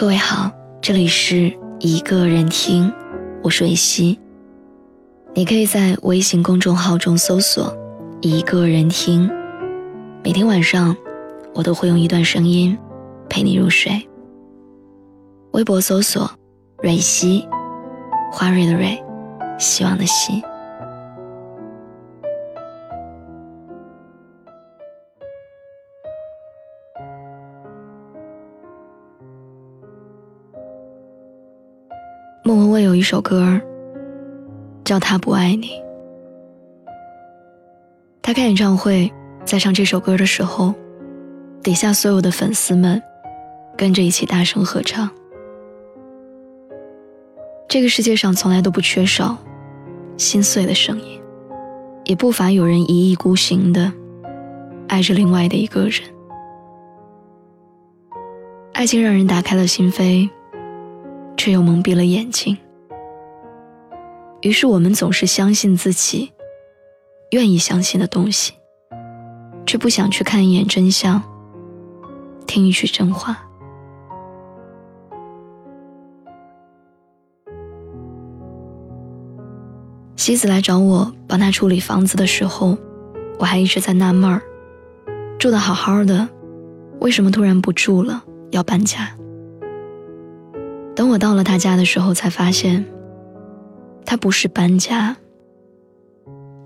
[0.00, 2.90] 各位好，这里是一个人听，
[3.42, 4.18] 我是维希。
[5.34, 7.76] 你可以在微信公众号中搜索
[8.22, 9.30] “一个人听”，
[10.24, 10.96] 每天晚上
[11.52, 12.78] 我都会用一段声音
[13.28, 14.08] 陪你入睡。
[15.52, 16.30] 微博搜索
[16.82, 17.46] “蕊希”，
[18.32, 18.98] 花蕊的蕊，
[19.58, 20.42] 希望的希。
[32.50, 33.60] 莫文蔚有一首歌
[34.82, 35.68] 叫《他不爱你》。
[38.20, 39.08] 他开演唱会，
[39.44, 40.74] 在唱这首歌的时候，
[41.62, 43.00] 底下所有的粉丝们
[43.76, 45.08] 跟着一起大声合唱。
[47.68, 49.38] 这个世界上从来都不缺少
[50.16, 51.22] 心碎的声音，
[52.04, 53.92] 也不乏有人一意孤行的
[54.88, 56.02] 爱着另外的一个人。
[58.72, 60.28] 爱情让人打开了心扉。
[61.40, 62.54] 却又蒙蔽了眼睛。
[64.42, 66.30] 于是我们总是相信自己
[67.30, 68.52] 愿意相信的东西，
[69.64, 71.22] 却不想去看一眼真相，
[72.46, 73.42] 听一句真话。
[80.16, 82.76] 西子来找我帮他处理房子的时候，
[83.38, 84.42] 我还一直在纳闷儿：
[85.38, 86.28] 住的好好的，
[87.00, 89.16] 为什么突然不住了，要搬家？
[91.10, 92.84] 我到了他家的时候，才发现，
[94.06, 95.16] 他不是搬家，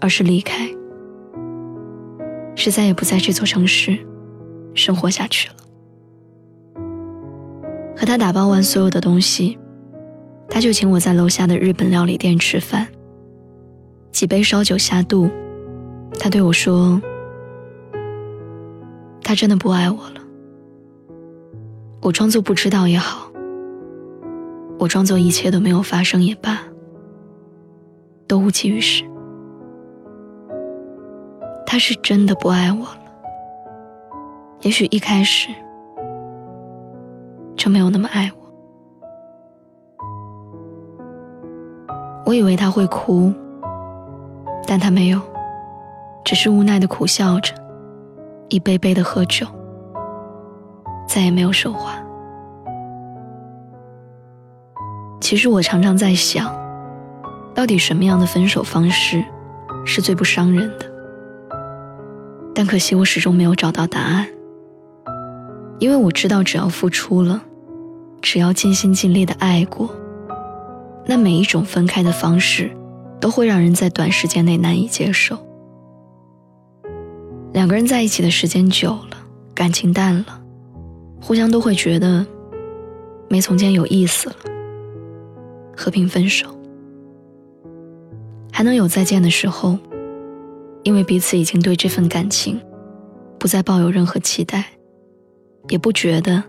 [0.00, 0.68] 而是离开，
[2.54, 3.98] 是再也不在这座城市
[4.74, 5.54] 生活下去了。
[7.96, 9.58] 和他打包完所有的东西，
[10.50, 12.86] 他就请我在楼下的日本料理店吃饭。
[14.12, 15.30] 几杯烧酒下肚，
[16.20, 17.00] 他对我说
[19.24, 20.20] ：“他真的不爱我了。”
[22.02, 23.30] 我装作不知道也好。
[24.78, 26.60] 我装作一切都没有发生也罢，
[28.26, 29.04] 都无济于事。
[31.66, 32.98] 他是真的不爱我了，
[34.60, 35.48] 也许一开始
[37.56, 38.44] 就没有那么爱我。
[42.26, 43.32] 我以为他会哭，
[44.66, 45.20] 但他没有，
[46.24, 47.54] 只是无奈的苦笑着，
[48.48, 49.46] 一杯杯的喝酒，
[51.08, 52.03] 再也没有说话。
[55.24, 56.54] 其实我常常在想，
[57.54, 59.24] 到底什么样的分手方式
[59.86, 60.84] 是最不伤人的？
[62.54, 64.26] 但可惜我始终没有找到答案。
[65.78, 67.42] 因为我知道，只要付出了，
[68.20, 69.88] 只要尽心尽力的爱过，
[71.06, 72.70] 那每一种分开的方式，
[73.18, 75.38] 都会让人在短时间内难以接受。
[77.54, 79.16] 两个人在一起的时间久了，
[79.54, 80.42] 感情淡了，
[81.18, 82.26] 互相都会觉得
[83.30, 84.36] 没从前有意思了。
[85.76, 86.46] 和平分手，
[88.52, 89.78] 还能有再见的时候，
[90.82, 92.60] 因为彼此已经对这份感情
[93.38, 94.64] 不再抱有任何期待，
[95.68, 96.42] 也不觉得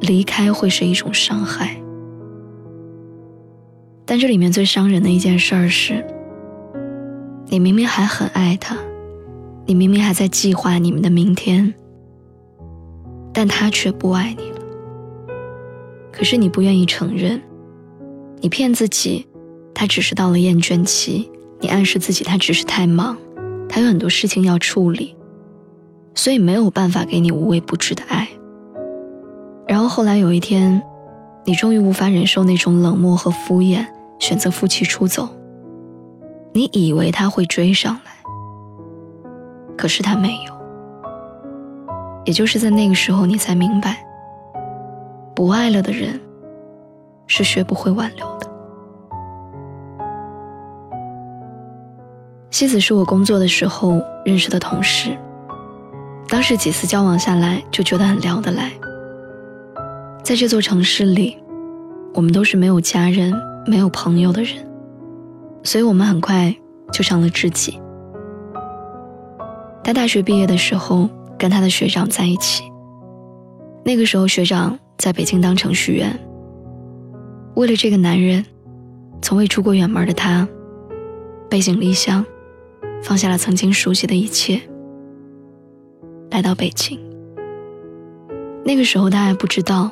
[0.00, 1.76] 离开会是一种伤害。
[4.04, 6.04] 但这里面最伤人的一件事儿是，
[7.46, 8.76] 你明明还很爱他，
[9.64, 11.74] 你明明还在计划你们的明天，
[13.32, 14.60] 但他却不爱你了。
[16.12, 17.40] 可是你不愿意承认。
[18.40, 19.26] 你骗自己，
[19.74, 21.28] 他只是到了厌倦期；
[21.60, 23.16] 你暗示自己，他只是太忙，
[23.68, 25.16] 他有很多事情要处理，
[26.14, 28.28] 所以没有办法给你无微不至的爱。
[29.66, 30.80] 然后后来有一天，
[31.44, 33.84] 你终于无法忍受那种冷漠和敷衍，
[34.18, 35.28] 选择负气出走。
[36.52, 38.12] 你以为他会追上来，
[39.76, 40.56] 可是他没有。
[42.24, 44.04] 也就是在那个时候，你才明白，
[45.34, 46.20] 不爱了的人。
[47.26, 48.46] 是学不会挽留的。
[52.50, 55.16] 西子是我工作的时候认识的同事，
[56.28, 58.72] 当时几次交往下来就觉得很聊得来。
[60.22, 61.36] 在这座城市里，
[62.14, 63.32] 我们都是没有家人、
[63.66, 64.66] 没有朋友的人，
[65.62, 66.54] 所以我们很快
[66.92, 67.78] 就成了知己。
[69.84, 71.08] 他大学毕业的时候
[71.38, 72.64] 跟他的学长在一起，
[73.84, 76.18] 那个时候学长在北京当程序员。
[77.56, 78.44] 为了这个男人，
[79.22, 80.46] 从未出过远门的他，
[81.48, 82.22] 背井离乡，
[83.02, 84.60] 放下了曾经熟悉的一切，
[86.30, 87.00] 来到北京。
[88.62, 89.90] 那个时候他还不知道，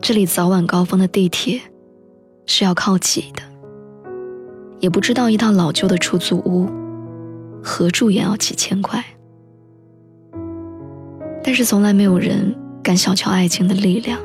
[0.00, 1.60] 这里早晚高峰的地铁
[2.46, 3.42] 是要靠挤的，
[4.80, 6.70] 也不知道一套老旧的出租屋
[7.62, 9.04] 合住也要几千块。
[11.44, 14.18] 但是从来没有人敢小瞧爱情的力量。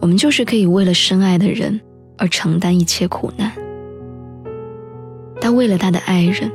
[0.00, 1.80] 我们就是可以为了深爱的人
[2.16, 3.52] 而承担一切苦难，
[5.40, 6.50] 他为了他的爱人，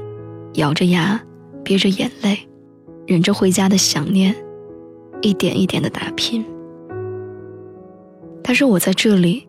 [0.54, 1.22] 咬着牙，
[1.64, 2.40] 憋着眼泪，
[3.06, 4.34] 忍着回家的想念，
[5.22, 6.44] 一点一点的打拼。
[8.44, 9.48] 他说：“我在这里，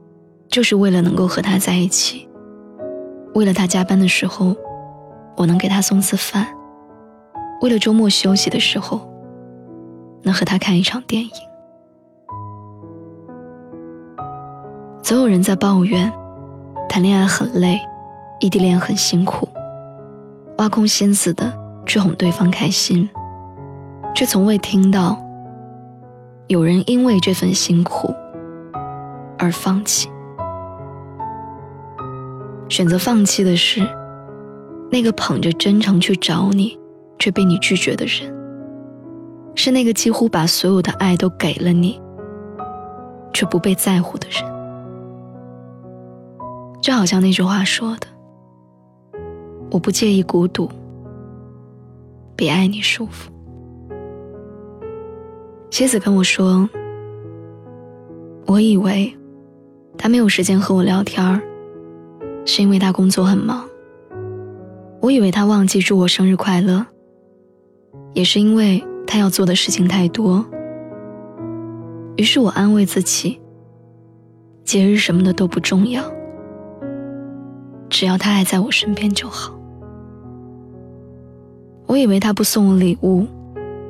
[0.49, 2.29] 就是为了能够和他在一起，
[3.35, 4.57] 为了他加班的时候，
[5.37, 6.47] 我能给他送次饭，
[7.61, 9.09] 为了周末休息的时候，
[10.23, 11.31] 能和他看一场电影。”
[15.05, 16.11] 总有人在抱怨，
[16.89, 17.79] 谈恋爱很累，
[18.41, 19.47] 异地恋很辛苦，
[20.57, 21.53] 挖空心思的
[21.85, 23.07] 去哄对方开心，
[24.15, 25.23] 却从未听到
[26.47, 28.15] 有人因为这份辛苦。
[29.37, 30.09] 而放弃，
[32.71, 33.87] 选择放弃的是
[34.91, 36.79] 那个捧着真诚去找你，
[37.19, 38.33] 却被你拒绝的人；
[39.55, 42.01] 是那个几乎把所有的爱都给了你，
[43.35, 44.54] 却不被在乎的人。
[46.85, 48.07] 就好像那句话说的
[49.73, 50.69] ：“我不介意孤独，
[52.37, 53.33] 比爱你舒服。”
[55.73, 56.69] 蝎子跟我说
[58.45, 59.17] ：“我以为。”
[59.97, 61.41] 他没有时间和我聊天儿，
[62.45, 63.67] 是因为他工作很忙。
[65.01, 66.85] 我以为他忘记祝我生日快乐，
[68.13, 70.45] 也是因为他要做的事情太多。
[72.17, 73.41] 于是我安慰自己，
[74.65, 76.05] 节日什么的都不重要，
[77.95, 79.55] 只要他还在我身边就好。
[81.87, 83.25] 我以为他不送我礼物，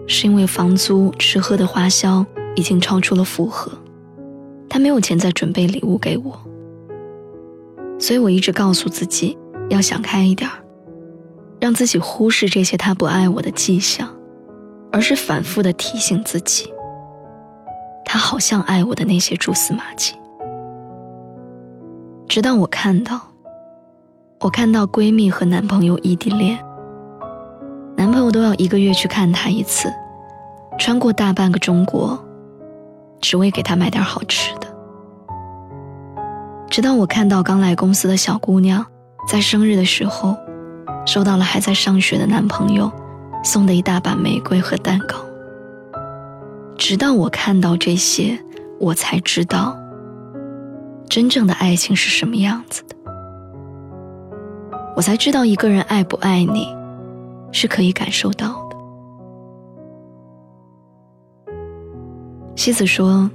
[0.07, 2.23] 是因为房租、吃喝的花销
[2.55, 3.73] 已经超出了负荷。
[4.69, 6.39] 他没有钱再准备礼物给我，
[7.99, 9.39] 所以我一直告诉自己
[9.71, 10.51] 要想开一点
[11.59, 14.07] 让自己忽视这些他不爱我的迹象，
[14.93, 16.71] 而是反复的提醒自己，
[18.05, 20.15] 他好像爱我的那些蛛丝马迹。
[22.29, 23.19] 直到我看到，
[24.45, 26.63] 我看到闺蜜和男朋友异地恋，
[27.97, 29.91] 男朋友都要一个月去看她一次，
[30.79, 32.23] 穿过大半个中国，
[33.23, 34.67] 只为给她买点好吃的。
[36.69, 38.85] 直到我看到刚来公司的小姑娘，
[39.27, 40.37] 在生日的时候，
[41.07, 42.93] 收到了还在上学的男朋友
[43.43, 45.17] 送的一大把玫瑰和蛋糕。
[46.77, 48.39] 直到我看到这些，
[48.79, 49.75] 我才知道，
[51.09, 52.94] 真正的爱情是什么样子的。
[54.97, 56.67] 我才知道一个人爱不爱你，
[57.53, 58.77] 是可以感受到的。
[62.57, 63.31] 西子说：“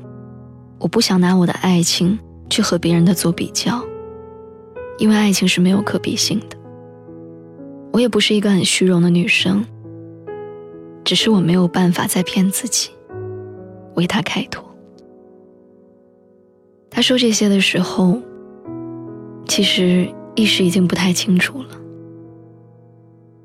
[0.79, 2.17] 我不想拿我的爱情。”
[2.49, 3.79] 去和别人的做比较，
[4.97, 6.57] 因为爱情是没有可比性的。
[7.93, 9.63] 我也不是一个很虚荣的女生，
[11.03, 12.89] 只是我没有办法再骗自己，
[13.93, 14.67] 为他开脱。
[16.89, 18.17] 他说这些的时候，
[19.47, 21.69] 其实意识已经不太清楚了。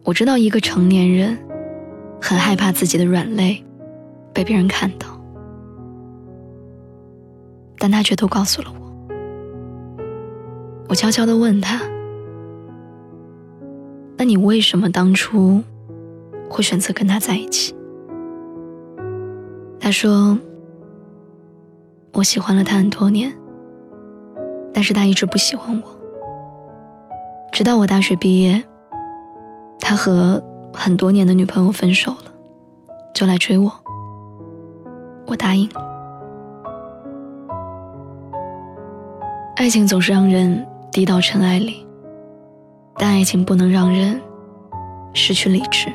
[0.04, 1.36] 我知道一个成年人
[2.22, 3.64] 很害怕自己的软肋
[4.32, 5.08] 被别人看到，
[7.78, 8.84] 但他却都告诉了我。
[10.88, 11.82] 我悄悄地问他
[14.16, 15.60] ：“那你为什么当初
[16.48, 17.74] 会选择跟他在一起？”
[19.80, 20.38] 他说
[22.14, 23.36] ：“我喜欢了他很多年，
[24.72, 26.03] 但是他一直不喜欢我。
[27.54, 28.60] 直到我大学毕业，
[29.78, 30.42] 他和
[30.72, 32.32] 很多年的女朋友分手了，
[33.14, 33.72] 就来追我。
[35.24, 35.70] 我答应。
[39.54, 41.84] 爱情总是让人……”低到尘埃里，
[42.96, 44.20] 但爱情不能让人
[45.12, 45.92] 失去理智。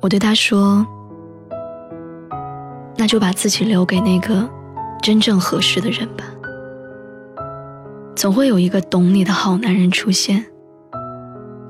[0.00, 0.86] 我对他说
[2.96, 4.48] ：“那就把自己留给那个
[5.02, 6.24] 真正合适的人吧。
[8.24, 10.46] 总会有一个懂你的好男人出现，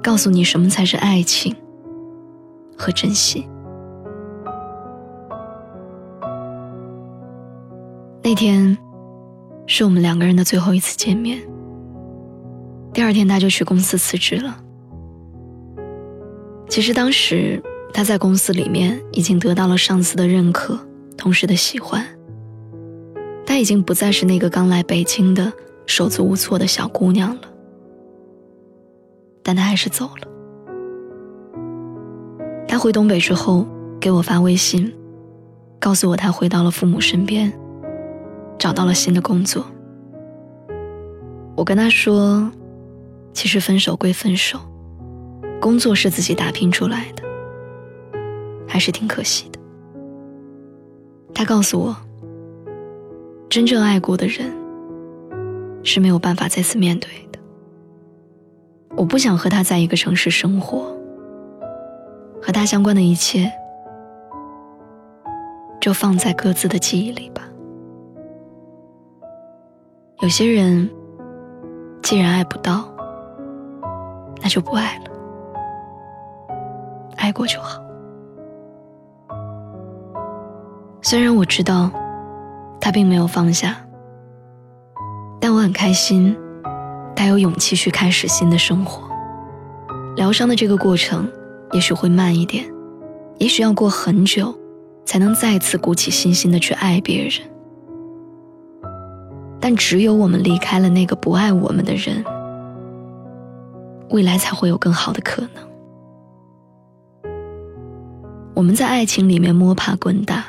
[0.01, 1.53] 告诉你什么才是爱情
[2.79, 3.45] 和珍惜。”
[8.23, 8.79] 那天。
[9.67, 11.41] 是我们两个人的最后一次见面。
[12.93, 14.57] 第二天他就去公司辞职了。
[16.69, 17.61] 其实当时
[17.93, 20.79] 他在公司里面已经得到了上司的认可，
[21.17, 22.07] 同事的喜欢。
[23.45, 25.53] 他已经不再是那个刚来北京的
[25.87, 27.43] 手足无措的小姑娘了。
[29.43, 30.29] 但他还是走了。
[32.67, 33.67] 他回东北之后
[34.01, 34.93] 给我发微信，
[35.79, 37.53] 告诉我他回到了父母身边。
[38.57, 39.67] 找到了新的工作，
[41.55, 42.51] 我跟他说
[43.35, 44.59] ：“其实分手归分手，
[45.61, 47.23] 工作是自己打拼出来的，
[48.67, 49.59] 还是挺可惜的。”
[51.35, 51.95] 他告诉我
[53.51, 54.51] ：“真正爱过的人
[55.85, 57.39] 是没有办法再次面对的。
[58.97, 60.93] 我不想和他在一个城市生活，
[62.43, 63.53] 和他相关的一切
[65.81, 67.43] 就放在各自的记忆里吧。
[70.21, 70.91] 有些人
[72.03, 72.89] 既然爱不到，
[74.43, 75.05] 那就不爱了，
[77.17, 77.81] 爱过就好。
[81.03, 81.91] 虽然我知道。
[82.81, 83.79] 他并没有放下，
[85.85, 86.35] 开心，
[87.15, 89.07] 他有勇气去开始新的生活。
[90.17, 91.31] 疗伤的这个过程
[91.73, 92.65] 也许会慢一点，
[93.37, 94.59] 也许要过很久，
[95.05, 97.33] 才能再次鼓起信心的去爱别人。
[99.61, 102.25] 但只有我们离开了那个不爱我们的人，
[104.09, 107.31] 未来才会有更好的可能。
[108.55, 110.47] 我们在爱情里面摸爬滚打。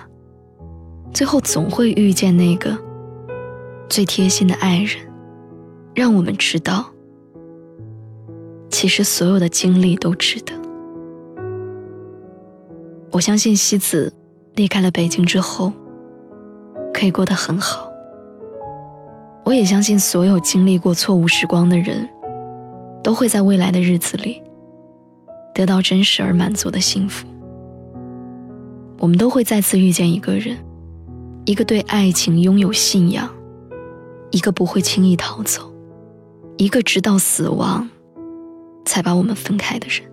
[1.14, 2.78] 最后总会遇见那个
[3.90, 5.06] 最贴心的爱人，
[5.96, 6.86] 让我们知道，
[8.70, 10.54] 其实所有的经历都值得。
[13.12, 14.14] 我相信西子
[14.56, 15.72] 离开了北京之后，
[16.94, 17.90] 可以过得很好。
[19.46, 22.10] 我也相信所有经历过错误时光的人，
[23.02, 24.42] 都会在未来的日子里
[25.54, 27.26] 得到真实而满足的幸福。
[29.00, 30.58] 我们都会再次遇见一个人。
[31.46, 33.30] 一个对爱情拥有信仰，
[34.32, 35.72] 一个不会轻易逃走，
[36.58, 37.90] 一个直到死亡
[38.86, 40.10] 才把我们分开的人。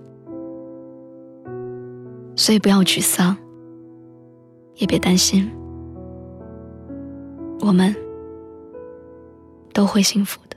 [2.37, 3.37] 所以不要沮丧，
[4.76, 5.50] 也别担心，
[7.61, 7.94] 我们
[9.72, 10.51] 都会幸福的。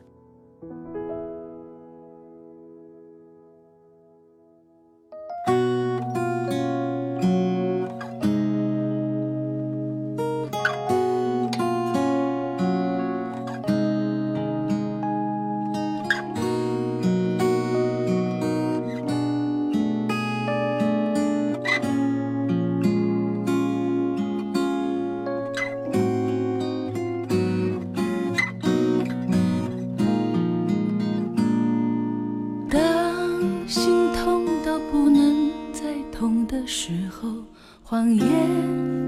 [37.87, 38.27] 谎言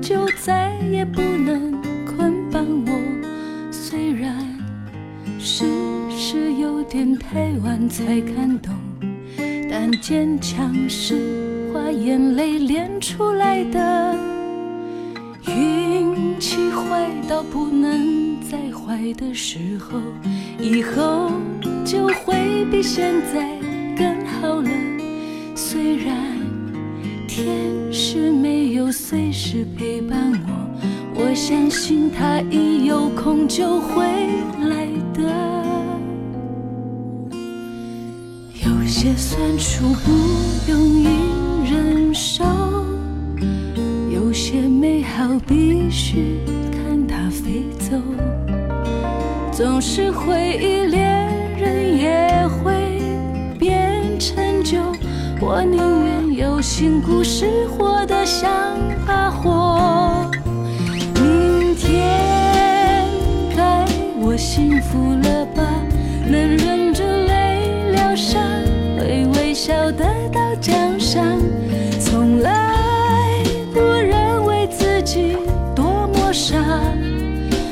[0.03, 4.37] 就再也不能捆绑我，虽然
[5.39, 5.65] 事
[6.11, 8.71] 实有点太晚才看懂，
[9.67, 14.15] 但坚强是花眼泪练出来的。
[15.47, 19.99] 运气坏到不能再坏的时候，
[20.59, 21.31] 以后
[21.83, 23.57] 就会比现在
[23.97, 24.69] 更好了。
[25.55, 26.15] 虽然。
[27.27, 28.31] 天使
[28.87, 30.49] 没有随时陪伴我，
[31.15, 34.05] 我相信他一有空就会
[34.61, 35.23] 来的。
[38.53, 41.05] 有些酸楚不容易
[41.69, 42.45] 忍受，
[44.09, 46.39] 有些美好必须
[46.71, 48.01] 看它飞走。
[49.51, 51.06] 总是回忆，恋
[56.79, 58.49] 愿有新故事，活得像
[59.05, 60.29] 把火。
[61.15, 63.03] 明天
[63.55, 63.83] 该
[64.21, 65.63] 我幸福了吧？
[66.23, 68.39] 能忍着泪疗伤，
[68.99, 71.23] 会微笑得到奖赏。
[71.99, 72.75] 从来
[73.73, 75.35] 不认为自己
[75.75, 76.57] 多么傻，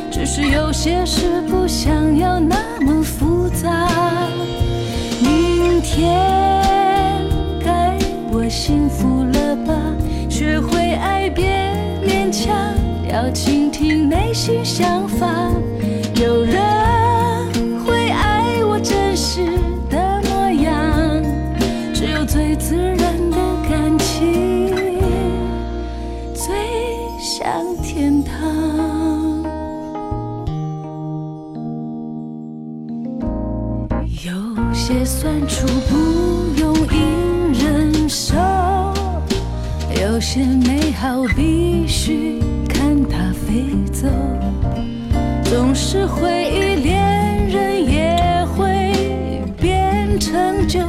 [0.09, 1.64] 只是有些事不
[13.25, 15.25] 要倾听内心想法。
[16.21, 16.53] 有人
[17.83, 19.43] 会爱我真实
[19.89, 21.23] 的模样，
[21.91, 22.97] 只有最自然
[23.31, 24.75] 的感情，
[26.35, 26.53] 最
[27.19, 27.51] 像
[27.81, 28.35] 天堂。
[34.23, 38.07] 有些酸楚不用隐忍。
[38.07, 38.35] 受，
[40.15, 44.07] 有些美好必须看它飞走。
[45.43, 48.93] 总是回忆，恋人也会
[49.59, 50.79] 变成旧。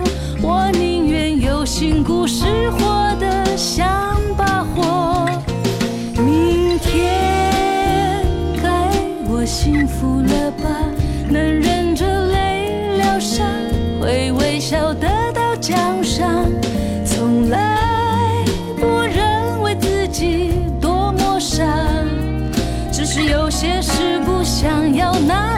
[0.41, 5.29] 我宁愿有新故事，活得像把火。
[6.25, 8.23] 明天
[8.63, 8.93] 该
[9.29, 10.69] 我幸福了吧？
[11.29, 13.45] 能忍着泪疗伤，
[14.01, 16.49] 会微笑得到奖赏。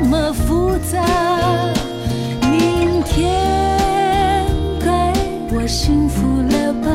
[0.09, 1.05] 么复杂
[2.51, 4.47] 明天
[4.81, 5.13] 该
[5.53, 6.89] 我幸福了吧？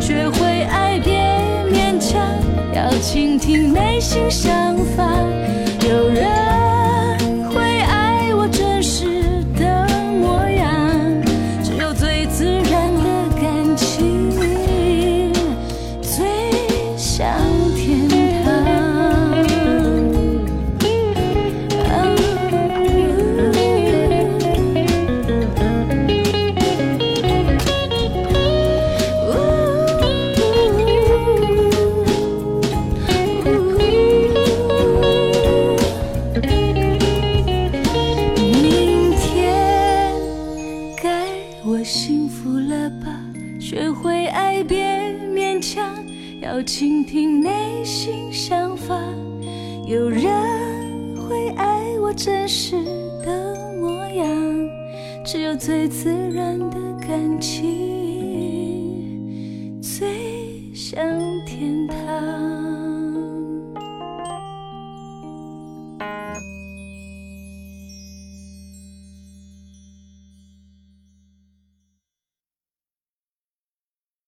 [0.00, 1.12] 学会爱别
[1.70, 2.18] 勉强
[2.72, 5.35] 要倾听内心想法。
[43.68, 45.92] 学会爱别勉强，
[46.40, 48.96] 要倾听内心想法。
[49.88, 50.22] 有人
[51.16, 52.76] 会爱我真实
[53.24, 54.28] 的模样，
[55.24, 57.66] 只有最自然的感情，
[59.82, 61.04] 最像
[61.44, 62.55] 天堂。